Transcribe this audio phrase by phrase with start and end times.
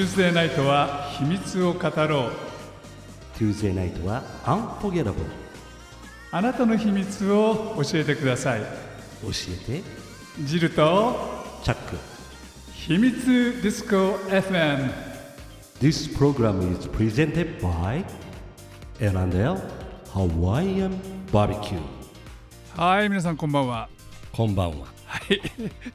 [0.00, 2.32] Tuesday ナイトは秘密を語ろう
[3.36, 5.12] Tuesday ナイトは Unforgettable
[6.30, 9.28] あなたの秘密を教えてください教
[9.68, 9.82] えて
[10.42, 11.16] ジルと
[11.62, 11.98] チャック
[12.72, 14.90] 秘密ディスコ FM
[15.82, 18.02] This program is presented by
[19.00, 19.60] L&L
[20.14, 20.98] Hawaiian
[21.30, 21.78] Barbecue
[22.74, 23.90] はい皆さんこんばんは
[24.32, 24.99] こんばんは。
[25.10, 25.40] はい。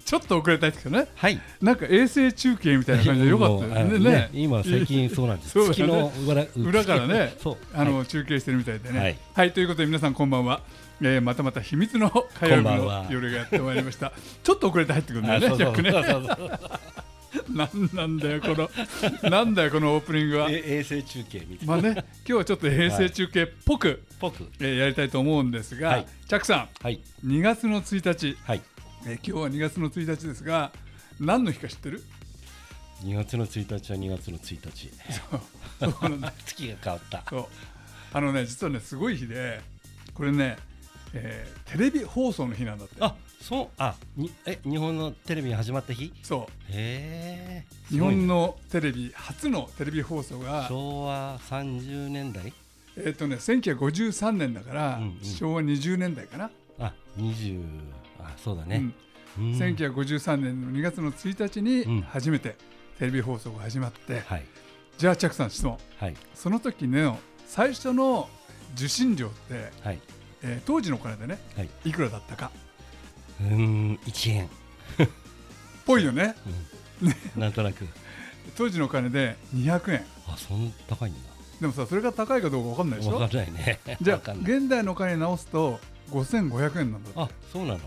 [0.03, 1.07] ちょっと遅れたですけどね。
[1.15, 1.39] はい。
[1.61, 4.29] なんか衛星中継みたいな感じでよかったですねねね。
[4.33, 5.53] 今最近そうなんです。
[5.53, 7.33] 月の裏裏からね。
[7.73, 8.05] あの、はい。
[8.07, 10.61] 中継してるみたいでね、ははいいということで皆さんこんばんは、
[11.01, 14.11] えーまたまた秘密の火曜日の夜がやってまいりました。
[14.43, 15.91] ちょっと遅れて入ってくるんだよねジャックね。
[17.49, 20.49] なんなんだよこのなんだよこのオープニングは。
[20.49, 21.73] え衛星中継みたいな。
[21.73, 24.47] まあね今日はちょっと平成中継っぽく、 ぽく。
[24.59, 26.05] えーやりたいと思うんですが、はい。
[26.27, 27.01] チャックさはい。
[27.25, 28.61] ん2月の1日、はい。
[29.05, 30.71] えー今日は2月の1日ですが
[31.19, 32.01] 何の日か知ってる
[33.03, 34.89] ？2月の1日は2月の1日。
[35.79, 37.23] そうなんだ月が変わった。
[37.29, 37.45] そう
[38.13, 39.61] あのね実はねすごい日で
[40.13, 40.57] これね、
[41.13, 46.11] えーテレビ放送の日なんだってあ、そうあにえ日本のテレビが始まった日？
[46.23, 47.65] そへえ。
[47.91, 52.53] う日本のテレビ初のテレビ放送が昭和30年代？
[52.97, 57.61] えっ、とね1953年だから、うんうん昭和20年代かな、あ、20
[58.27, 58.77] あそうだね。
[58.77, 62.55] うんうん1953年の2月の1日うんに初めて
[62.99, 64.45] テレビ放送が始まって、はい
[64.97, 68.29] じゃあチャックさん質問はいその時の最初の
[68.75, 69.99] 受信料って、はい。
[70.41, 71.69] えー当時のお金でねはい。
[71.85, 72.51] いくらだったか？
[73.41, 74.49] うーん1円。
[75.85, 76.35] ぽいよね
[77.35, 77.85] なんとなく。
[78.55, 81.19] 当時のお金で200円あ、そんな高いんだ。
[81.59, 83.15] でもさそれが高いかどうか分かんないでしょ？
[83.19, 83.79] わかんないね。
[84.01, 85.79] じゃあ現代のお金に直すと
[86.11, 87.79] 5500円なんだあ、そうなの？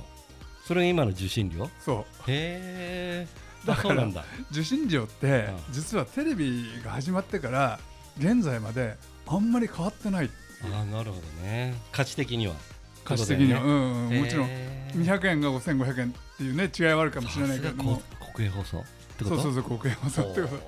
[0.68, 1.70] それが今の受信料？
[1.80, 2.30] そう。
[2.30, 3.26] へえ。
[3.64, 4.06] だから。
[4.52, 7.80] 受信料って実はテレビが始まってから
[8.18, 8.96] 現在まで
[9.26, 10.30] あんまり変わってない。
[10.62, 11.74] あ、なるほどね。
[11.90, 12.54] 価値的には。
[13.02, 13.66] 価値的には、ね。
[13.66, 18.02] うんうんもちろんへー200円が5500円っていうね違いはあるかもしれないけれども
[18.34, 18.82] 国営放送っ
[19.16, 19.36] てこと？
[19.36, 20.58] そうそうそう国営放送ってこと。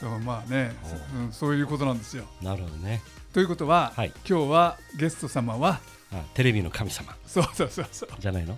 [0.00, 2.24] そうまあねそ,、うん、そういうことなんですよ。
[2.40, 3.02] なるほどね。
[3.32, 4.12] ということは、はい。
[4.28, 5.80] 今日はゲスト様は
[6.12, 7.16] あ、テレビの神様。
[7.26, 8.08] そうそうそうそう。
[8.20, 8.56] じゃないの？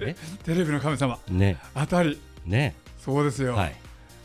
[0.00, 0.16] え？
[0.44, 2.74] テレビの神様ね当たりね。
[2.98, 3.76] そうですよ、はい。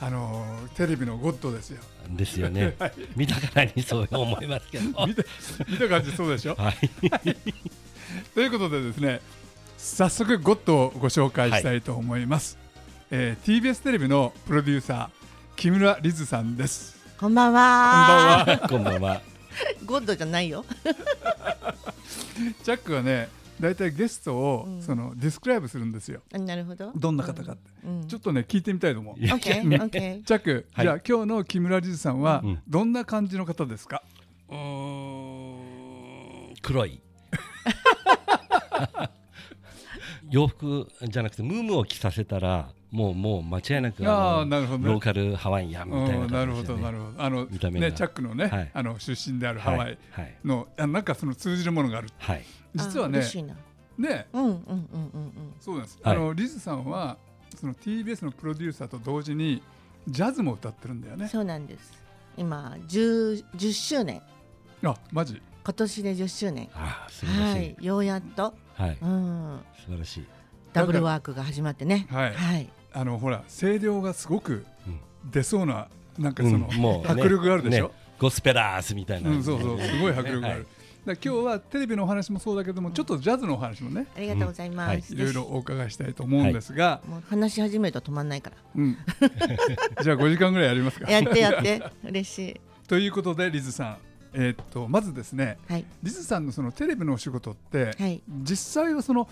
[0.02, 2.76] あのーテレビのゴッドですよですよね。
[2.80, 4.86] はい見たからにそう思いますけど。
[5.08, 5.24] 見た
[5.70, 6.56] 見た感じそうでしょ？
[6.56, 6.76] はい。
[8.36, 9.22] ということでですね
[9.78, 12.58] 早速ゴッドをご紹介したいと思います、
[13.12, 15.10] えー TBS テレビのプロデューサー
[15.56, 18.46] 木村リズさんですこんばんこんばんは。
[18.46, 19.22] はこんばんは。
[19.86, 20.66] ゴッドじゃないよ。
[22.64, 24.82] ジャックはねだいたいゲストを、うん。
[24.82, 26.22] そのディスクライブするんですよ。
[26.34, 26.92] あなるほど。
[26.96, 28.08] どんな方かって、うん。
[28.08, 29.14] ちょっとね聞いてみたいと思う。
[29.14, 30.24] オッケーオッケー。
[30.24, 32.62] チャッじゃあ今日の木村リズさんは、うん。
[32.68, 34.04] どんな感じの方ですか？
[34.50, 34.58] うー
[36.52, 36.54] ん。
[36.62, 37.02] 黒い。
[40.30, 52.44] 洋服じゃなくてムームを着させたらもうもう間違いなくあなるほどねローカルハワイアンみたいなうんなるほどなるほどあの見た目がねチャックのね、はいあの出身であるハワイはいの、あなんかその通じるものがあるはい
[52.76, 53.56] 実はねあ嬉しいな。
[53.98, 57.18] ねうんうんうんうんうんそうなんです、はいあのリズさんは
[57.60, 59.62] その TBS のプロデューサーと同時に
[60.08, 61.20] ジャズも歌ってるんだようん。
[61.22, 61.94] ねそうなんです。
[62.38, 64.22] 今十十周年。
[64.84, 65.42] あマジ？
[65.64, 66.70] 今年で十周年。
[66.76, 67.86] ああ素晴らしはいい。
[67.86, 68.54] ようやっと。
[68.76, 69.60] はいうん。
[69.78, 70.26] 素晴らしい
[70.74, 72.08] ダブルワークが始まってね。
[72.10, 72.70] はいはい。
[72.94, 75.00] あのほら声量がすごくうん。
[75.32, 75.88] 出そうな
[76.18, 77.22] なんかその、うんもうね。
[77.22, 77.94] 迫力があるでしょ、ね。
[78.20, 79.32] ゴスペラースみたいな。
[79.32, 80.66] うん、そうそうすごい迫力がある、はい。
[81.06, 85.14] だ今日はテレビのお話もそうだけどもちょっとジャズのお話もねありがとうございます。
[85.14, 85.18] い。
[85.18, 88.58] ろいろお伺いしたいと思うんですが、もう話し始めると止まんないから。
[88.76, 88.98] うん、
[90.04, 91.10] じゃあ5時間ぐらいやりますか。
[91.10, 91.84] やってやって。
[92.04, 92.62] 嬉しい。
[92.88, 93.98] ということでリズさん、
[94.34, 95.86] えーっとまずですねはい。
[96.04, 98.22] リズさんのそのテレビのお仕事って、はい。
[98.44, 99.28] 実際はその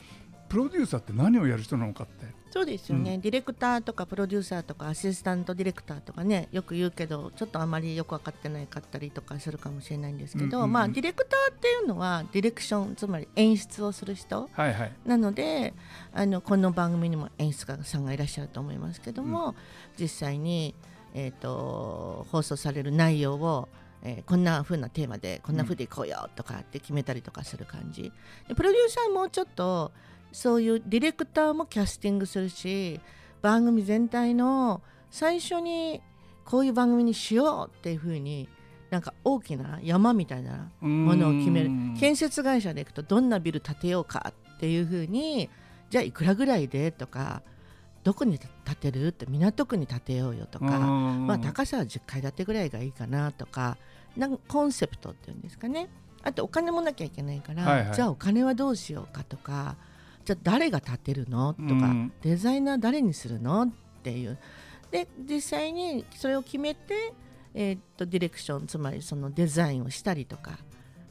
[0.51, 2.25] プロデューサーって何をやる人なのかって。
[2.51, 10.73] そうですよね、ディレクターとかプロデューサーとかアシスタントディレクターとかねよく言うけどちょっとあまりよく分かってないかったりとかするかもしれないんですけど、うんうんうん。
[10.73, 14.91] まあディレクターっていうのはディレクションつまり演出をする人はいはい。
[15.05, 15.73] なので
[16.13, 19.55] あのこの番組にも演出家さんがいらっしゃると思いますけども、
[19.97, 20.75] 実際に、
[21.13, 23.69] えー、と放送される内容を
[24.03, 28.11] えーこんな風なテーマでこんな風でいこうよとかって決めたりとかする感じ。
[28.49, 29.93] でプロデューサーもちょっと
[30.31, 32.99] そういうディレクターもキャスティングするし
[33.41, 36.01] 番組全体の最初に
[36.45, 38.47] こういう番組にしようっていう風に
[38.89, 41.67] なんか大きな山みたいなものを決める。
[41.67, 41.97] うん。
[41.97, 45.49] 建設会社で行くとどんなビル建てようかっていう風に
[45.89, 47.41] じゃあいくらぐらいでとか
[48.03, 51.27] どこに建てるって港区に建てようよとか、うん。
[51.27, 53.77] まあ、高さは10階建てぐらいがいいかなとか
[54.17, 55.87] なんかコンセプトっていうんですかね。
[56.23, 57.95] あとお金もなきゃいけないから、はいはい。
[57.95, 59.77] じゃあお金はどうしようかとか
[60.25, 61.53] じゃあ誰が建てるの？
[61.53, 62.13] とか、うん。
[62.21, 63.63] デザイナー誰にするの？
[63.63, 63.69] っ
[64.03, 64.37] ていう。
[64.91, 67.13] で実際にそれを決めて、
[67.53, 70.57] えーっとディレクションつまりそのデザインをしたりとか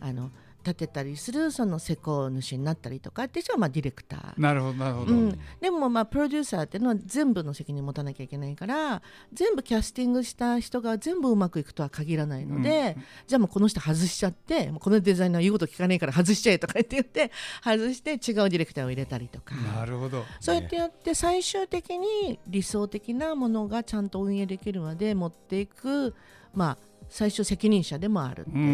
[0.00, 0.30] あの
[0.62, 4.40] 建てたりするその施工主になったりとかって人はまあディレクター。
[4.40, 9.02] なるほどなるほど、うん、でもまあプロデューサーっていうのは全部の責任を持たなきゃいけないから
[9.32, 12.96] 全部キャスティングした人が全部うまくいくとは限らないので、
[13.26, 17.32] じゃあもうこの人外しちゃってもうこのデザイナー言うこと聞かないから外しちゃえとか言って言って
[17.62, 18.18] 外して違う
[18.50, 19.54] ディレクターを入れたりとか。
[19.54, 20.24] なるほど。
[20.40, 26.14] そうやってやって最終的に理想的なものがちゃんと運営できるまで持っていく、
[26.54, 26.78] まあ、
[27.10, 28.56] 最終責任者でもあるっていう。
[28.56, 28.66] うんう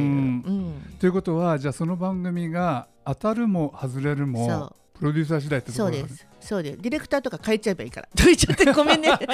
[0.53, 6.27] んということはじゃあその番組が当たるも外れるそもうプロデューサー次第ってところがそうです。
[6.41, 6.83] そうです。
[6.83, 8.09] ディレクターとか変えちゃえばいいから。
[8.15, 9.09] と言っちゃってごめんね。
[9.11, 9.27] この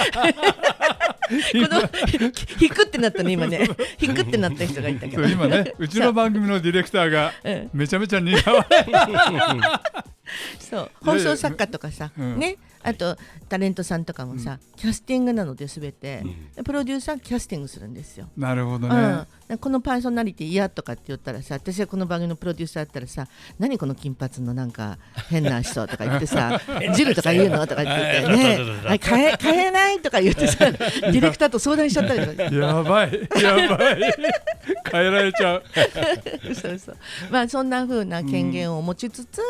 [2.07, 2.19] ひ
[2.67, 3.69] 引くってなったね今ね。
[4.01, 5.25] 引くってなった人がいたけど。
[5.25, 8.87] 今ねうちの番組のディレクターがうんめちゃめちゃ似合わない
[10.59, 13.17] そう放送作家とかさ、うんねあと
[13.49, 16.23] タレントさんとかもさ、キャスティングなので全て、
[16.55, 18.29] でプロデューサーキャスティングするんですよ。
[18.37, 24.99] なるほどね、うん、このパーソナリティ嫌とかって言ったらさ私はこの番組のプロデューサーだったらさ何この金髪のなんか
[25.29, 26.61] 変な人とか言ってさ
[26.95, 32.43] ジルとか言うのとか言っててねはい変え変えないとか言ってさ ディレクターと相談しちゃったりとか。
[32.55, 33.29] やばい。
[33.41, 34.13] やばい。
[34.91, 35.63] 変えられちゃう。
[36.55, 36.97] そうそう。
[37.31, 39.41] まあそんな風な権限を持ちつつ、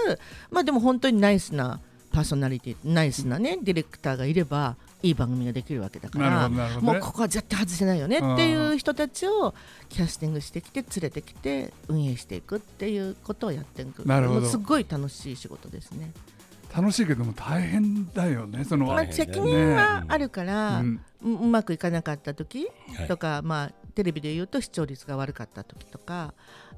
[0.51, 1.81] まあでも本当にナイスな
[2.13, 6.81] パーソナリティナイスなねディレクターがいればいい番組ができるわけだからね。
[6.81, 9.55] もうここは絶対外せないよねっていう人たちを
[9.89, 14.05] キャスティングしてきて連れてきて運営していくっていうことをやっていく。
[14.07, 14.47] なるほど。
[14.47, 16.13] すごい楽しい仕事ですね。
[16.75, 21.01] 楽しいけども大変だよねその、まあ、責任はあるから、うん。
[21.23, 22.67] ううまくいかなかった時
[22.97, 23.09] はい。
[23.09, 26.33] とか、まあ、テレビで言うと視聴率が悪かった時とか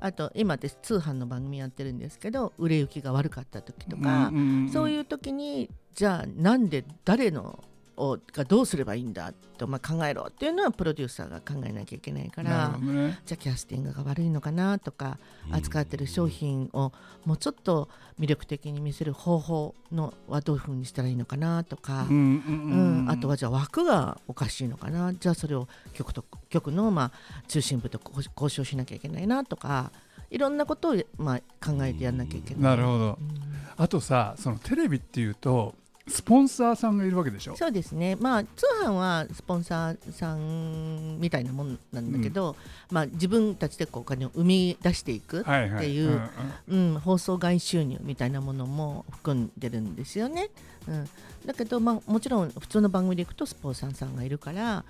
[0.05, 4.31] あと今私通販の番組やってるんですけど売れ行きが悪かった時とか、
[4.71, 7.65] そういう時にじゃあなんで誰の
[7.97, 13.19] をがどうすればいいんだと、まあ、考えろっていうのはプロデューサーが考えなきゃいけないかならね。
[13.25, 15.19] じゃあキャスティングが悪いのかなとか
[15.51, 16.93] 扱ってる商品を
[17.25, 17.89] もうちょっと
[18.19, 22.07] 魅力的に見せる方法のはどういうふうにしたらいいのかなとか。
[22.09, 25.15] うんうんうん、あとはじゃあ枠がおかしいのかな。
[25.15, 29.93] じゃあそれを局と局のまあ中心部と交交渉しなきゃいけないなとか
[30.31, 32.63] いろんなことをまあ考えてやんなきゃいけない。
[32.63, 33.19] なるほど。
[33.21, 33.55] うん。
[33.77, 35.75] あとさそのテレビっていうと
[36.07, 37.57] スポンサーさんがいるわけでしょ？
[37.57, 42.57] そうですね、まあ、通販はスポンサーさんみたいなもんなんだけど、
[42.91, 46.31] まあ、自分たちでこうお金を生み出していく、っていうんん。
[46.69, 50.51] うん、放送外収入みたいなものも含んでるんですよね。
[50.87, 51.09] うん、
[51.47, 54.85] だけど、まあ、もちろん普通の番組でいくとスポンサーさんがいるから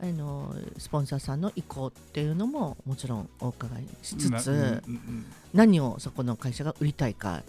[0.00, 4.82] あのスポンサーさんの意向っていうのももちろんお伺いしつつ、
[5.52, 7.42] 何をそこの会社が売りたいか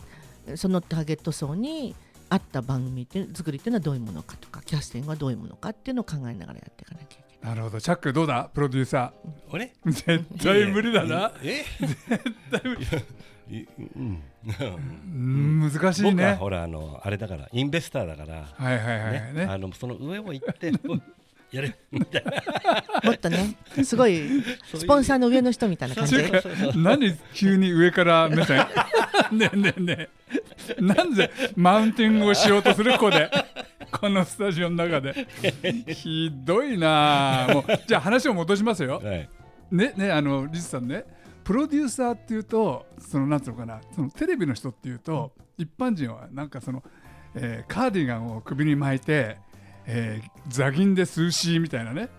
[0.56, 1.96] そのターゲット層に
[2.32, 7.56] 合った番組って作りっていうのはどういうものかとかキャスティングはどういうものかっていうのを考えながらやっていかなきゃいけない。
[7.56, 7.82] なるほど。
[7.82, 8.50] チャックどうだ？
[8.54, 9.12] プロデューサ
[9.50, 11.34] 俺ー絶対無理だな。
[11.44, 11.66] え？
[13.54, 14.24] いうん。
[15.04, 15.60] うん。
[15.60, 16.36] 難しい僕はね。
[16.36, 18.46] ほらあのあれだからインベスターだから。
[18.54, 19.12] はいはいはい。
[19.12, 19.34] ね。
[19.34, 19.44] ね。
[19.44, 20.72] あのその上を行って
[21.52, 21.76] やれ。
[21.92, 22.32] みたいな
[23.04, 24.22] もっとねすごい
[24.74, 26.18] スポンサーの上の人みたいな感じ。
[26.18, 26.44] で
[26.76, 28.66] 何急に上から目線？
[29.32, 30.10] ねえねえね
[30.78, 30.82] え。
[30.82, 33.30] なんでマウンティングをしようとする子で
[33.92, 35.28] このスタジオの中で？
[35.94, 37.50] ひどいな。
[37.50, 39.02] あもうじゃあ話を戻しますよ。
[39.04, 39.30] はい。
[39.72, 41.04] ねねあのリズさんね。
[41.44, 43.82] プロデューサーっていうとそのなんつうのかな。
[43.94, 46.84] そのテレビの人っていうと一般人はなんかその、
[47.36, 49.38] えーカーディガンを首に巻いて、
[49.86, 52.10] えー座銀で数詞みたいなね。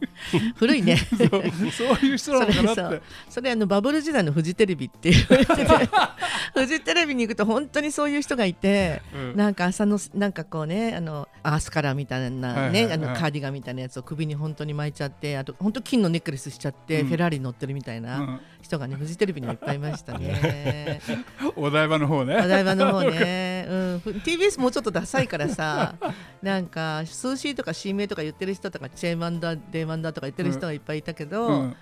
[0.56, 0.96] 古いね。
[1.16, 1.30] そう
[1.70, 5.64] そういう人なのかなそれってそれあのバブル時代のフジテレビって言われてて。
[6.54, 9.36] フジテレビに行くと本当にそういう人がいて、うん。
[9.36, 17.08] なんか朝のなんかこうねあのアースカラーみたいなね、あのカーディガンみたいなやつを首に本当に巻いちゃってあと本当金のネックレスしちゃって、うん。
[17.08, 18.04] フェラーリ乗ってるみたいうん。
[18.04, 21.00] な人がねフジテレビにはいっぱいいましたね。
[21.54, 22.38] お台場の方ね。
[22.42, 25.96] お台場の方ね、 うん、ふ TBS もうちょっとダサいからさ
[26.42, 31.76] なんか数 C とか C 名とか言ってる人とかチェーマンダーデーマンダーとか言ってる人がいっぱいいたけど、もううん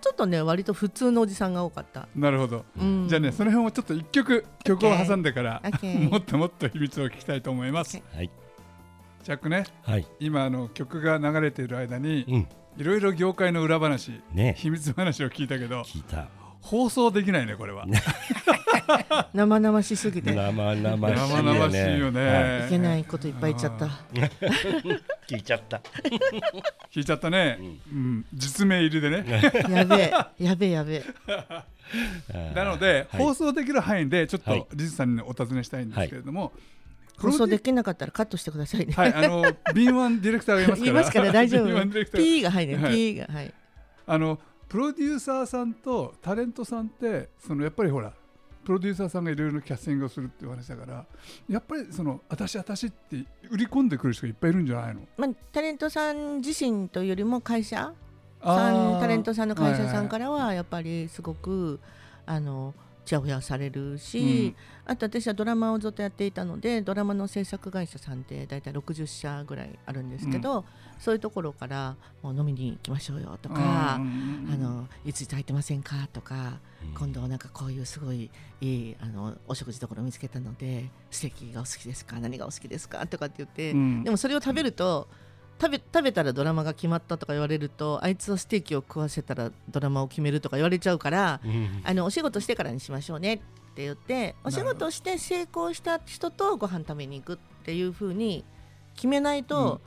[0.00, 5.60] ちょっとね割と普通のおじさんが多かった、なるほど、うん、じゃあねその辺をちょっと一曲曲を挟んでから、
[6.10, 8.30] もっともっと秘密を聞きたいと思います、はい
[9.28, 9.64] チャックね。
[9.82, 10.06] はい。
[10.20, 12.48] 今あの曲が流れている間にうん。
[12.78, 14.54] いろいろ業界の裏話ね。
[14.56, 16.28] 秘密話を聞いたけど聞いた。
[16.62, 17.84] 放送できないねこれは。
[19.34, 21.14] 生々しすぎて、生々しいよね。
[21.14, 22.26] 生々しいよね。
[22.26, 22.66] はい。
[22.68, 23.86] いけないこといっぱい言っちゃった。
[25.28, 25.82] 聞いちゃった。
[26.90, 27.58] 聞いちゃったね、
[27.92, 28.24] うん。
[28.32, 29.42] 実名入りでね。
[29.68, 32.54] やべえ、やべえ、やべえ。
[32.54, 33.22] なので、はい。
[33.22, 34.60] 放送できる範囲でちょっはい。
[34.62, 36.54] とリズさんにお尋ねしたいんですけれども、
[37.18, 38.92] 放送できなかったらカットしてくださいね。
[38.92, 39.42] はいあの
[39.74, 40.84] 敏腕ディレクターがいますから。
[40.84, 42.16] 言いますから大丈夫。
[42.16, 42.94] P が入るね、はい。
[42.94, 43.54] P がはい。
[44.06, 48.12] あのプロデューサーさんとタレントさんってそのやっぱりほら
[48.64, 51.06] プロデューサーさんがいろいろなキャスティングをするっていう話だから
[51.48, 55.00] やっぱりその私私って売り込んでくる人がいっぱいいるんじゃないの？
[55.16, 57.92] まあタレントさん自身というよりも会社？
[58.40, 61.80] あさーんタレントさんの会社さんはからはやっぱりすごく
[62.26, 62.74] あの
[63.08, 70.66] ちやほやされるし、あと私はドラマをずっとやっていたのでドラマの制作会社さんって大体60社ぐらいあるんですけど、
[70.98, 76.58] そういうところからもう飲みに行きましょうよといか、うんうんうんあのいついつ空いてませんかとか、
[76.98, 84.04] 今度なんかこういうすごいいいあのお食事どころ見つけたのでステーキがお好きですか何がお好きですかとかって言って、うん。
[84.04, 85.08] でもそれを食べると
[85.60, 91.82] 食べ食べたらドラマが決まったとか言われるとあいつはステーキを食わせたらドラマを決めるとか言われちゃうから、うん。
[91.84, 93.38] あのお仕事してからにしましょうねっ
[93.74, 98.44] て言ってお仕事して成功した人とご飯食べに行くっていう風に
[98.94, 99.80] 決めないと、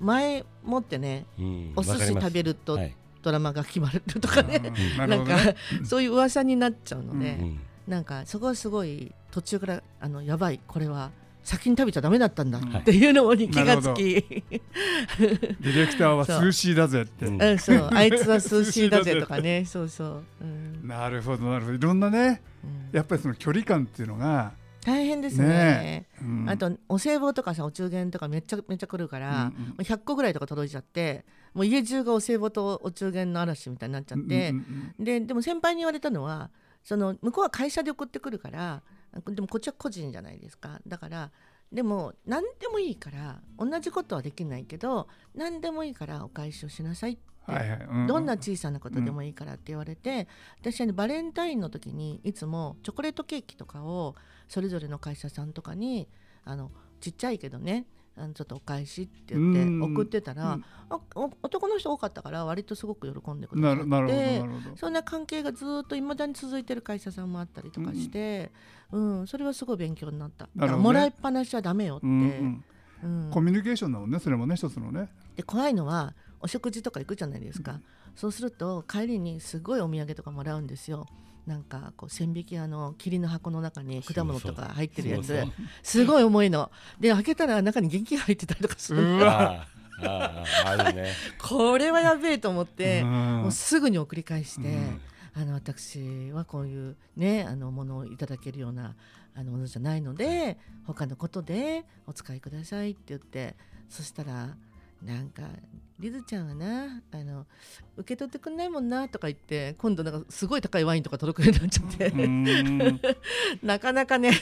[0.00, 1.72] 前もってねうん。
[1.76, 5.36] お寿司食べるとはいドラマが決まるとかね、うんななんか
[5.84, 7.60] そういう噂になっちゃうので、うん。
[7.86, 11.10] なんかそこはすごい途中からあのやばいこれは
[11.48, 12.80] 先に食べちゃダメだったんだはい。
[12.82, 17.30] っていうのに気がつなき、ディレクターはそう数シーだぜって、う。
[17.30, 17.88] んうん、そう。
[17.90, 19.64] あいつは数シーだぜとかね。
[19.66, 20.86] そうそう、うん。
[20.86, 21.76] なるほどなるほど。
[21.76, 22.90] いろんなねうん。
[22.92, 24.52] やっぱりその距離感っていうのが、
[24.84, 25.48] 大変ですね。
[25.48, 26.50] ねうん。
[26.50, 29.68] あとお歳暮とかさお中元とかめっちゃめっちゃ来るから、うんうん。
[29.68, 31.24] もう100個ぐらいとか届いちゃって
[31.54, 35.04] もう家中がお歳暮とお中元の嵐みたいになっちゃって、うんうんうん。
[35.04, 36.50] ででも先輩に言われたのは
[36.84, 38.82] その向こうは会社で送ってくるから
[39.26, 40.80] でもこっちは個人じゃないですか。
[40.86, 41.30] だから
[41.72, 47.80] でも何でもいいから同じことはできないけど何でもいいからお返しをしなさいって、はいはい。
[47.80, 48.06] うん。
[48.06, 50.28] どんな小さなことでもいいからって言われて、
[50.60, 54.14] 私はねバレンタインの時にいつもチョコレートケーキとかを
[54.48, 56.08] それぞれの会社さんとかに
[56.44, 57.86] あのちっちゃいけどね
[58.18, 59.82] あのちょっとお返しって言ってうん。
[59.82, 60.58] 送ってたら、
[60.90, 64.44] 男の人多かったから割とすごく喜んでくださって
[64.76, 68.50] そんな関係がずっといまだに続いてる会社さんもあったりとかして、
[68.92, 69.26] うん。
[69.26, 70.44] それはすごい勉強になった。
[70.46, 70.50] ね。
[70.56, 72.64] だからもらいっぱなしはダメよって、うん
[73.02, 73.24] うん。
[73.24, 73.30] うん。
[73.30, 75.08] コミュニケーションだもんねそれもね一つのね。
[75.36, 77.80] で怖いのはお食事とか行くじゃないですか、
[78.16, 81.06] そうすると帰りにすごいお土産とかもらうんですよ
[81.48, 85.42] なんかこう千匹屋の霧の箱の中に果物とか入ってるやつ。
[85.82, 86.70] すごい重いの。
[87.00, 89.16] で開けたら中に現金入ってたりとかする。
[89.16, 89.66] うわ
[90.92, 91.12] ね。
[91.40, 93.08] これはやべえと思って、うん。
[93.42, 95.00] もうすぐに送り返して、うん。
[95.34, 98.94] あの私はこういうねあのものをいただけるような
[99.34, 103.54] あのものじゃないので他のことでお使いくださいって言って
[103.88, 104.56] そしたら
[105.02, 105.42] なんか
[105.98, 107.46] リズちゃんはなあの
[107.96, 113.00] 受け取ってくんないもんなとか言って今度なんかすごい高いワインとか届くようになっちゃって、うん。
[113.62, 114.32] なかなかね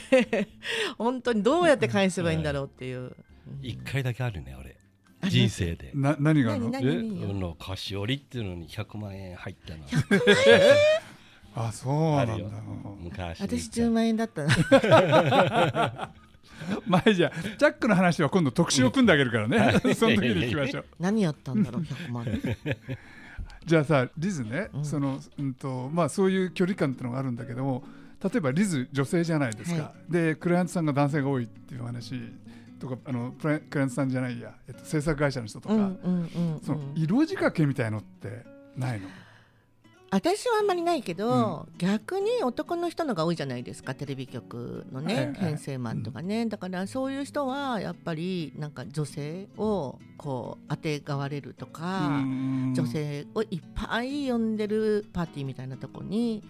[0.99, 3.01] 本当にどうやって返せばいいんだろうっていう。
[3.01, 3.15] うん。
[3.63, 4.77] 一回だけあるね俺
[5.23, 5.93] あ人生で。
[5.95, 7.55] な何があるの？
[7.55, 9.85] 菓子折りっていうのに100万円入ったの。
[11.69, 12.35] あそうなんだ。
[12.99, 13.41] 昔。
[13.41, 16.13] 私10万円だったな
[16.87, 19.81] 前じゃあチャックの話は今度特集を組んであげるからね。
[19.95, 20.85] その時に聞きましょう。
[20.99, 22.27] 何やったんだろう100万。
[22.27, 22.77] 円
[23.65, 24.85] じゃあさリズね、うん。
[24.85, 27.85] そのうんとまあそういう距離感っていうのがあるんだけども
[28.23, 32.15] 例えばリズ女性じゃないですか、はでクライアントさんが男性が多いっていう話
[32.79, 36.61] とかあのクライクライアントさんじゃないや、えっと、制作会社の人とか、うんうんうんうん。
[36.61, 38.45] その色仕掛けみたいのって
[38.77, 39.09] ないの？
[40.11, 45.35] 私はあんまりないけど、逆に男の人のが多いじゃないですかテレビ局のね、はいはい。
[45.35, 56.43] 編成マンとかね、だからそういう人はやっぱりなんか女性をこうあてがわれるとか、うん女性をいっぱい呼んでるパーティーみたいなとこに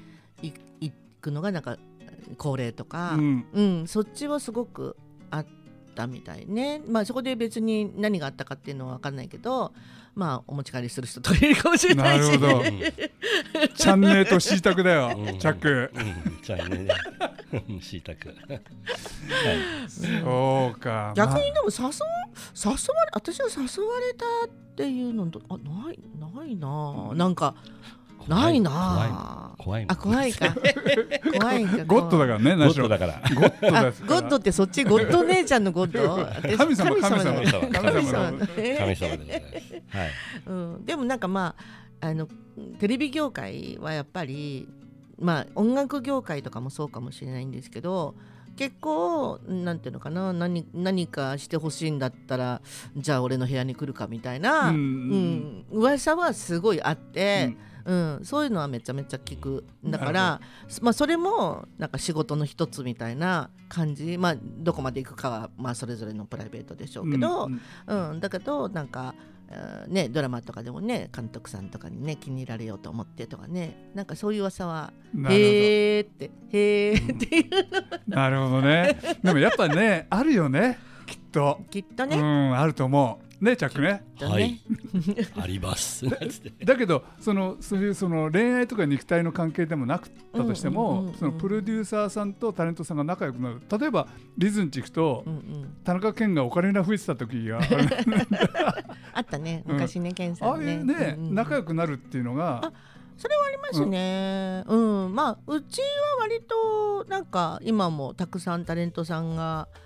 [0.43, 1.79] い行くのがなんか
[2.37, 3.47] 恒例とか、うん。
[3.53, 4.97] うん、そっちはすごく
[5.31, 5.47] あっ
[5.97, 6.81] たみたいね。
[6.87, 9.73] まあそこで別に何があったかっていうのは分かんないけど、
[10.15, 12.23] まあお持ち帰りする人とかいるかもしれないし。
[12.23, 12.59] なるほど。
[12.61, 12.81] うん。
[13.75, 15.39] チャンネルとシータクだよ、うん。
[15.39, 16.39] チャック、うん。
[16.43, 16.89] じゃあね
[17.81, 18.35] しいたく。
[19.89, 21.13] そうか。
[21.17, 21.91] 逆にでも誘わ
[22.55, 27.09] 誘われ私は誘われたっていうのとあないないな。
[27.13, 27.55] あなんか
[28.29, 29.47] ないなあ。
[29.59, 29.85] 怖い。
[29.89, 30.55] あ怖いか。
[31.39, 33.21] 怖いかゴッドだからねゴッドだから。
[33.35, 34.15] ゴッドあですか。
[34.15, 36.15] らゴッドってそっちゴッド姉ちゃんのゴッド？
[36.43, 36.97] 私神様。
[36.97, 38.33] 神様神様神神様
[38.79, 40.11] 神様ではい。
[40.47, 41.55] うん、でもなんかま
[42.01, 42.29] ああの
[42.79, 44.69] テレビ業界はやっぱり
[45.19, 48.15] まあ音楽業界とかもそうかもしれないんですけど
[48.57, 52.61] 結構なんていうのかな何何かしてほしいんだったら
[52.97, 55.65] じゃあ俺の部屋に来るかみたいな、ううんん。
[55.71, 57.57] 噂はすごいあって、うん
[58.23, 59.65] そういうのはめちゃめちゃ聞く。
[59.85, 60.41] だから、
[60.83, 69.15] まあ、それもなんか仕事の一つみたいな感じ、まあ、どこまで行くかはまあそれぞれのプライベートでしょうけど、うんうんだけどなんか、
[69.49, 73.91] えーね、ドラマとかでもね監督さんとかにね気に入られようと思ってとかね。
[73.95, 74.93] なんかそういう噂は
[75.29, 78.99] へーってへーっていうなるほどね。
[79.23, 84.05] でもやっぱねあるよねきっと、 きっとね、うんあると思うねチャックね。
[84.21, 84.61] ねはい。
[85.41, 86.05] あります。
[86.65, 93.63] だけどそのそういうその恋愛とか肉体の関係でもなくったとしても、うんうんうんうんそのプロデューサーさんとタレントさんが仲良くなる。
[93.79, 97.61] 例えばリズンチ行くと、うんうん、田中健がオカリナ吹いてた時が
[99.15, 99.63] あったね。
[99.67, 99.73] うん。
[99.75, 102.73] 昔ね、ケンさああんねいうね、うんうん仲良くなるっていうのが。
[103.17, 104.65] それはありますね。
[104.67, 104.77] う
[105.09, 105.87] ん、まあうちは
[106.21, 109.86] 割となんか今もたくさんタレントさんがうん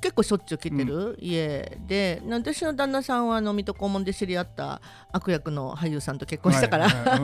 [0.00, 1.16] 結構しょっちゅう来てる？
[1.20, 4.80] 家で、私の旦那さんはあの水戸黄門で知り合った
[5.12, 7.16] 悪役の俳優さんと結婚したから、か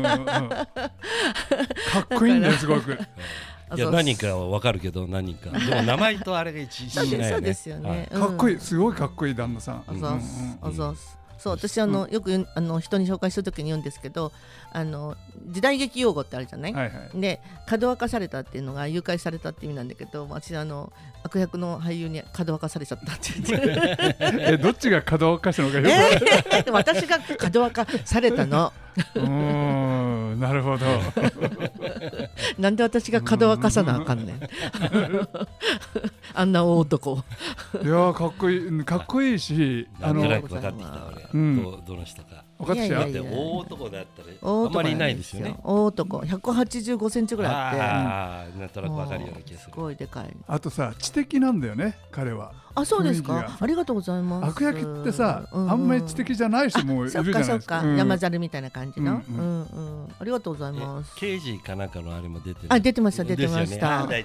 [2.01, 2.99] っこいいんだよすごく。
[3.75, 5.59] いや何人かは分かるけど何人か。
[5.59, 7.19] でも名前とあれが一致しないよね。
[7.19, 8.09] ですそうですよね。
[8.13, 9.85] かっこいいうんすごいかっこいい旦那さん。
[9.87, 10.43] あざっす。
[10.63, 10.69] うん。
[10.69, 14.33] あざっすそう私あの、よく言うあの人に紹介するときに言うんですけど
[14.73, 15.15] あの
[15.49, 17.21] 時代劇用語ってあるじゃない、はいはい。
[17.21, 20.91] で角分かされたっていうのが誘拐されたって意味なんだけど私あの
[21.23, 24.17] 悪役の俳優に角分かされちゃったって言って。
[24.55, 28.73] えどっちが角をかしたのかよくえー私が角分かされたの。
[29.15, 30.87] うーんなるほど
[32.59, 34.41] なんで私が角分かさなあかんねん。
[36.35, 37.13] あんな大男。
[37.15, 38.67] いやーかっこいい。
[38.69, 41.63] うんかっこいいしあの分かってきた俺、うん。
[41.63, 42.45] どどの人か。
[42.59, 43.01] 分かってきた？
[43.01, 45.57] 大男だったらあんまりいないですよね。
[45.63, 46.19] 大男。
[46.19, 47.81] 185センチぐらいあって。
[47.81, 50.37] ああなんとなく分かるような気がすするごいでかい。
[50.47, 53.57] あとさ知的なんだよね彼はあそうですか？
[53.61, 54.51] ありがとうございます。
[54.51, 57.45] 悪役ってさ、ううあんまり知的じゃない人もいるじゃそっか。
[57.45, 57.81] そっか、ないですか。
[57.83, 59.37] うん山猿みたいな感じの、ううん。
[59.37, 60.09] んうん。
[60.19, 61.13] ありがとうございます。
[61.17, 62.67] え刑事かなんかのあれも出てる。
[62.69, 64.07] あ出てました出てました。
[64.11, 64.25] え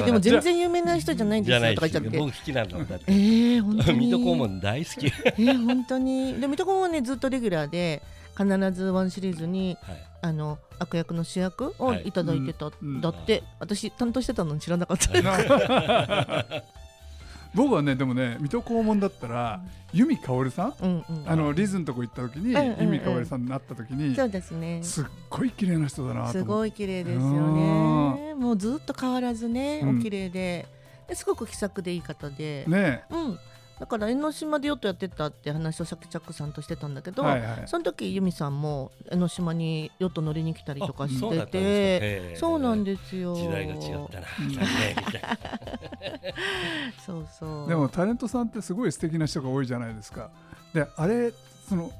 [0.00, 2.18] ー、でも然全然有名な人じゃないんですじゃないしよとか言っちゃって。
[2.18, 3.04] 僕好きなんだって。
[3.06, 3.98] えー、本当に。
[4.00, 6.40] 水戸黄門大好き、えー、本当に。
[6.40, 8.02] で水戸黄門はねずっとレギュラーで
[8.36, 12.02] 必ずワンシリーズにはい、あの悪役の主役をはい。
[12.08, 13.00] いただいてた、うん。
[13.00, 15.12] だって私担当してたのに知らなかった、
[17.56, 19.60] 僕はねでもね水戸黄門だったら
[19.92, 20.74] 由美かおりさん？
[20.80, 21.24] うんうん。
[21.26, 22.84] あのリズのとこ行った時にうんうんうん。
[22.84, 24.82] 由美かおりさんになった時にそうですね。
[24.82, 26.52] すっごい綺麗な人だなとす思って。
[26.52, 27.20] ごい綺麗ですよ
[27.56, 28.34] ね。
[28.34, 29.98] もうずっと変わらずね、うん。
[29.98, 30.68] お綺麗で。
[31.08, 33.02] ですごく気さくでいい方で、ね。
[33.10, 33.38] うん
[33.78, 37.62] だから江ノ島でヨットやってたって話をシャキチャックさんとしてたんだけど、はいはい。
[37.66, 43.34] その時由美さんも江ノ島にヨット乗りに来たりとかしててそうなんでですよ。
[43.34, 44.26] 時代が違ったな。
[47.04, 47.68] そうそう。
[47.68, 50.30] でもタレントさんってすごい素敵な人が多いじゃないですか。
[50.72, 51.32] であれ
[51.68, 51.90] その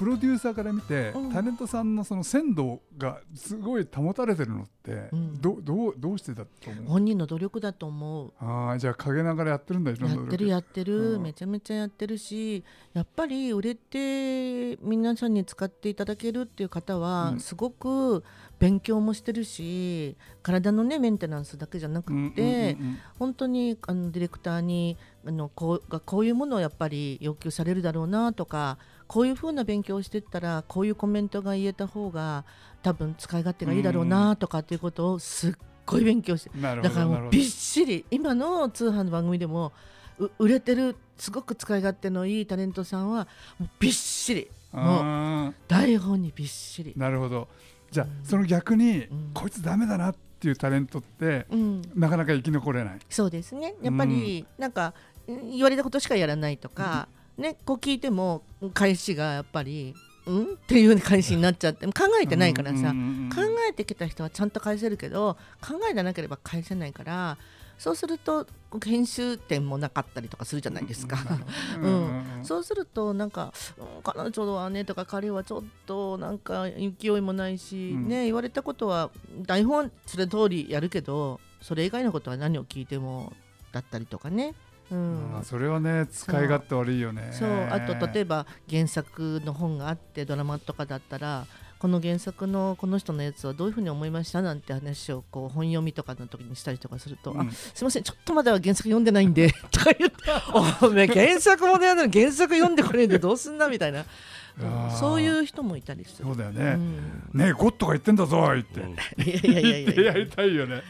[0.00, 1.30] プロデューサーから見て、うん。
[1.30, 5.38] タレントさんのその鮮度がすごい保たれてるのって、うん。
[5.42, 6.84] どどうどうしてだと思う？
[6.86, 8.32] 本人の努力だと思う。
[8.38, 9.98] ああじゃあ陰ながらやってるんだやっ
[10.30, 11.22] てるやってる、うん。
[11.22, 17.40] めちゃめちゃやってるしやっぱり売れて皆さんに使っていただけるっていう方は、うん。
[17.40, 18.24] すごく
[18.58, 22.98] 勉強もしてるし体のねメンテナンスだけじゃなくうんて、うんうんうん。
[23.18, 28.78] 本当にあのディレクターにあのこうがこういうものをやっぱり要求されるだろうなとか
[29.10, 32.44] こういうふうな勉強をしていったらこういうコメントが言えた方が
[32.80, 35.52] 多分使い勝手がいいだろうなとかっていうことをすっ
[35.84, 39.72] ごい勉強してだからもうびっしり今の通販の番組でも
[40.20, 43.26] う売れてるすごく使い勝手のいいタレントさんは
[43.80, 46.92] びっしりもうあ台本にびっしり。
[46.92, 47.48] ー、なるほど。
[47.90, 48.24] じゃあ、うん。
[48.24, 49.08] その逆に、ん。
[49.34, 52.98] こいつダメだなっていうタレントってうん、なかなか生き残れない。
[53.08, 53.74] そうですね。
[53.82, 54.94] やっぱりなんか
[55.26, 57.08] うん言われたことしかやらないとか、
[57.40, 58.42] ね、こう聞いても
[58.74, 59.94] 返しがやっぱり
[60.26, 60.42] うん？
[60.44, 62.92] っていう返しになっちゃって考えてないからさ、
[63.34, 67.38] 考えてきた人はちゃんと返せるけど考えてなければ返せないから
[67.78, 68.46] そうすると
[68.84, 71.16] 編集点もなかったりとかするじゃないですか。
[71.80, 78.08] うん そうするとなんか、うん彼女はねとか彼はちょっとなんか勢いもないし、うん。
[78.08, 79.10] ね言われたことは
[79.46, 83.32] 台本それ通りやるけどそれ以外のことは何を聞いても
[83.72, 84.54] だったりとかね。
[84.90, 85.40] うん。
[85.44, 87.30] それはね使い勝手悪いよね。
[87.32, 87.68] そう。
[87.70, 91.46] あと例えば原作の本があってドラマとかだったら
[91.78, 97.40] この原作のこの人のやつはどういうふうに思いましたなんて話をこう本読みとかの時にしたりとかすると、うん。
[97.40, 100.16] あすいませんちょっとまだ原作読んでないんで とか言って。
[100.82, 104.04] おめえ原作もね原作読んでこれんでどうすんなみたいな。
[104.98, 106.24] そういう人もいたりする。
[106.26, 106.72] そうだよね、
[107.32, 107.40] うん。
[107.40, 108.90] ねえゴッドが言ってんだぞ言って、うん。
[108.90, 108.96] い
[109.28, 110.82] やいやいやいやって やりたいよね。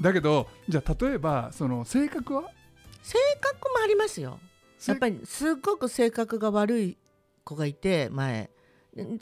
[0.00, 2.44] だけどじゃあ例えばその性格は？
[3.06, 4.40] 性格もありますよ。
[4.84, 6.98] やっぱりすっごく性格が悪い
[7.44, 8.50] 子がいて前。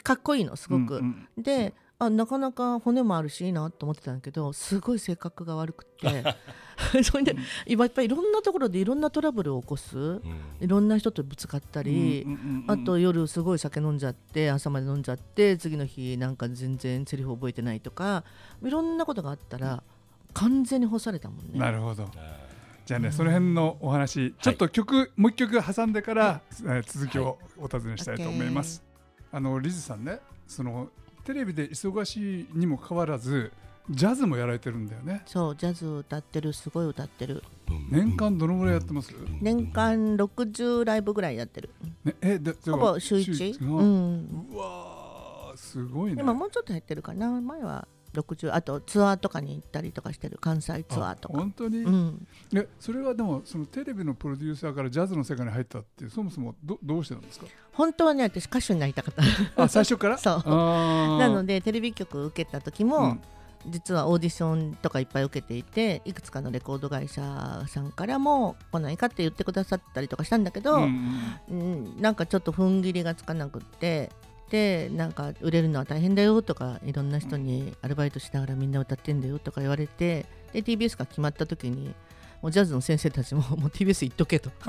[0.03, 6.25] かっこいいのすごく、うんうんであなかなか骨もあるしいいなと思ってたんだけどすごい性格が悪くて。
[7.05, 9.97] それで今やっぱりいろんなところでいろんなトラブルを起こす。
[9.97, 10.21] うん。
[10.61, 18.25] いろんな人とぶつかったり、うんうんうんうんあと夜すごい酒飲んじゃって朝まで飲んじゃって次の日なんか全然セリフ覚えてないとか
[18.63, 19.83] いろんなことがあったら
[20.33, 21.61] 完全に干されたもんね。
[21.61, 22.05] なるほど。
[22.17, 22.44] あ
[22.85, 28.83] じゃあね、その辺のお話ちょっと曲、もう一曲挟んでから、えー続きをお尋ねしたいと思います、
[29.33, 30.89] あのリズさんねその
[31.25, 33.51] テレビで忙しいにもかかわらず
[33.89, 35.23] ジャズもやられてるんだよね。
[35.27, 37.43] そうジャズ歌ってるすごい歌ってる。
[37.69, 41.71] ー年間どのぐらいやってます、年間60ライブぐらいやってる。
[42.05, 43.57] ね、えででほぼ週一？
[43.61, 44.49] ううん。
[44.53, 46.21] うわーすごいね。
[46.21, 47.41] 今もうちょっと減ってるかな。
[47.41, 51.39] 前は60あとツアーとかに行ったりとかしてる関西ツアーとか。
[51.39, 52.27] 本当に、うん。
[52.55, 57.47] えそれはでもそのテレビのプロデューサーからジャズの世界に入ったってそもそもどどうしてなんですか？
[57.73, 59.15] 本当はね私歌手になりたかっ
[59.57, 59.63] た。
[59.65, 60.17] あ最初から？
[60.19, 60.43] そう。
[60.47, 63.19] あなのででテレビ局受けた時も、
[63.67, 71.11] 実はオーディションとかいっぱい受けていていくつかのレコード会社さんからも来ないかって言ってくださったりとかしたんだけど、うん。
[71.51, 74.11] うんなんかちょっと踏ん切りがつかなくって
[74.51, 81.95] でなんか売れるのは大変だよとかいろんな人にアルバイトしながらみんな歌ってんだよとか言われてで TBS が決まった時に
[82.43, 84.51] もうジャズの先生たちももう TBS 行っとけと。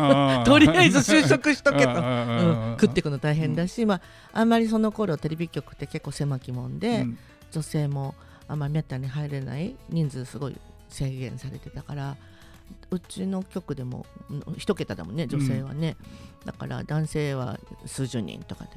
[0.45, 7.17] とりあえず就職しとけと、うん、食っていくの大変だし、まあ、あんまりその頃テレビ局って結構狭きもんで、うん。
[7.55, 8.15] 女性も
[8.47, 10.57] あんまりめったに入れない人数すごい
[10.89, 12.17] 制限されてたから
[12.91, 15.95] うちの局でもうん一桁だもんね女性はね、
[16.45, 18.71] だから男性は数十人とかで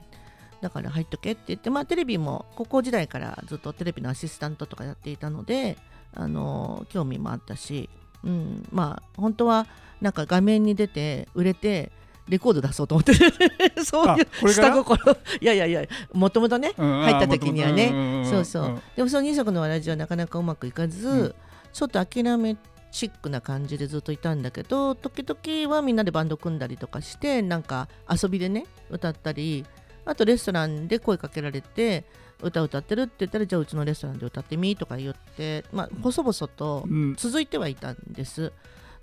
[0.60, 5.76] だから入っとけって言ってまあテレビも高校時代からずっとテレビのアシスタントとかやっていたので
[6.14, 7.88] あの興味もあったし、
[8.24, 9.66] うん、まあ本当は
[10.00, 11.92] なんか画面に出て売れて
[12.28, 13.14] レコード出そうと思って
[13.82, 15.16] そういう下心。
[15.40, 18.24] いやいやいやもともとねうん入った時にはね。
[18.28, 21.34] そうそう、でもその二足のわらじはなかなかうまくいかず、うん。
[21.72, 22.56] ちょっと諦め
[22.90, 29.66] チックな感じでずっといたんだけど時々はみんなでバンド組んだりとかしてなんか遊びでね歌ったり
[30.08, 32.04] あとレストランで声かけられて
[32.42, 37.14] 歌歌ってるって言ったらじゃあうちのレストランで歌ってみとか言ってまあ細々とうん。
[37.16, 38.52] 続いてはいたんです。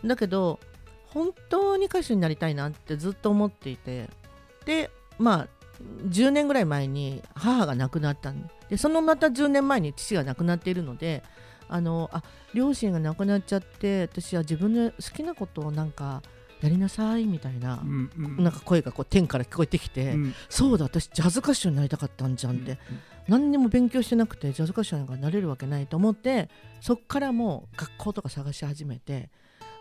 [0.03, 0.59] だけど
[1.07, 4.09] 本当に歌手になりたいなってずっと思っていて
[4.65, 4.89] で
[5.19, 5.47] まあ
[6.07, 11.23] 10年ぐらい前に母が亡くなったんでそのまた10年前に父が亡くなっているので
[11.69, 16.21] あのあ両親が亡くなっちゃって私は自分の好きなことをなんか
[16.61, 18.43] やりなさいみたいなう、んうん。
[18.43, 20.33] なんか声がこう天から聞こえてきて、うん。
[20.49, 22.77] そうだ私ジャズ歌手になりたかったんじゃんって、
[23.27, 29.29] 何にも勉強してなくてジャズ歌手なんかなれるわけないと思ってそっからもう学校とか探し始めて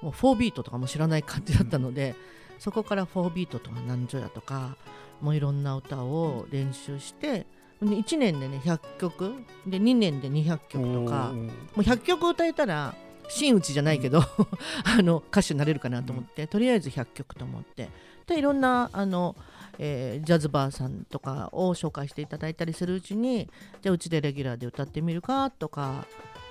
[0.03, 2.15] もう4ビートとかも知らない感じだったので、
[2.59, 4.77] そこから4ビートとか何ぞやとか
[5.21, 7.47] もういろんな歌を練習して
[7.83, 9.35] 1年でね100曲
[9.67, 12.95] で2年で200曲とかもう100曲歌えたら
[13.29, 14.21] 真打ちじゃないけど、
[14.85, 17.89] あの歌手になれるかなと思って、とりあえず100曲と思って。
[18.27, 19.37] でいろんなあの、
[19.79, 23.51] えージャズバーさんとかを紹介していただいたりするうちに
[23.83, 26.07] じゃあうちでレギュラーで歌ってみるかとか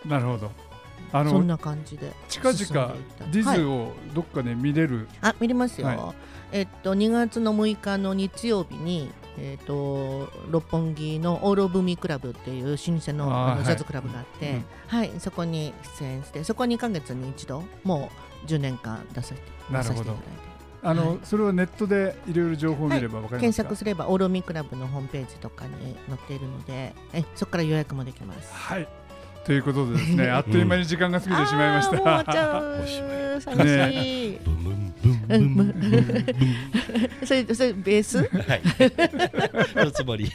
[0.05, 0.51] なるほど。
[1.11, 2.95] あそんのな感じで近々
[3.31, 6.15] ディはいズをどっかで見れる、あ見れますよ、は
[6.51, 18.09] えっと2月の6日の日曜日にえっと六本木のオール・オブ・ミークラブっていう老舗のあのジャズクラブがあって、はいそこに出演してそこ2ヶ月に一度も
[18.43, 19.41] う10年間出させて
[19.71, 20.53] なるほど出させていただいて。
[20.85, 21.19] あの、はい。
[21.23, 28.53] それをネットでいろいろ情報を見ればわかり検ますか、索すればオール・オブ・ミークラブのホームページとかに載っているのでえそこから予約もできます。
[28.53, 28.87] はい
[29.45, 31.97] ということでですねあっという間に時間が過ぎてしまいました。
[32.31, 36.25] ゃうおしま寂しい、ブンブンブンブンブンブンブン
[37.25, 38.19] それそれベース？
[38.19, 39.87] はい。
[39.87, 40.31] おつもり。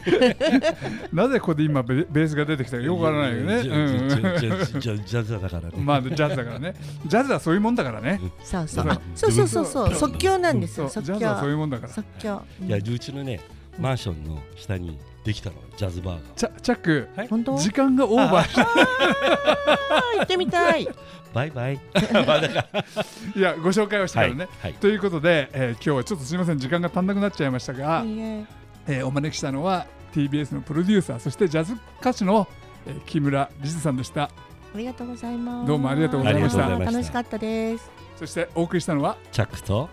[1.12, 3.62] なぜここで今ベベースが出てきたかよくわからないよね。
[3.62, 3.76] ジうん。
[5.18, 5.70] ャズだからね。
[5.76, 6.74] まあジャズだからね
[7.06, 13.40] ジャズはそういうもんだからねそうそうそうあそうそうそうそう即興なんですそうよ即ジャズはそういう興もんだから即興いやうちのね
[13.78, 16.20] マンションの下にできたのジャズバーが。
[16.34, 17.58] チャチャック本当？
[17.58, 18.48] 時間がオーバー。
[18.48, 20.88] しあー行ってみたい。
[21.32, 21.80] バイバイ。
[22.26, 22.84] まあだから
[23.36, 24.74] いやご紹介をしてからね、はい。
[24.74, 28.44] ということで、えー今日はちょっとすみません時間が足んなくなっちゃいましたが、いいえ。
[28.88, 32.48] えーお招きしたのは TBS のプロデューサーそしてジャズ歌手の、
[32.86, 34.24] えー木村理事さんでした。
[34.24, 34.30] あ
[34.74, 35.68] りがとうございます。
[35.68, 36.64] どうもありがとうございました。
[36.64, 37.14] ありがとうございました。
[37.14, 37.90] 楽しかったです。
[38.16, 39.88] そしてお送りしたのはチャックと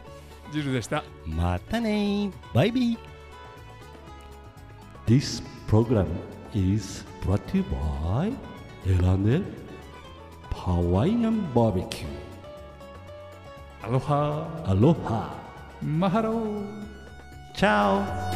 [0.53, 1.03] ジルでした。
[1.25, 2.31] またねー。
[2.53, 3.14] バイビー。
[5.07, 6.07] This program
[6.55, 8.33] is brought to you by
[8.89, 9.43] L&L
[10.51, 12.07] Hawaiian Barbecue
[13.83, 15.29] アロハ Aloha
[15.83, 16.85] マハロー
[17.53, 18.34] Ciao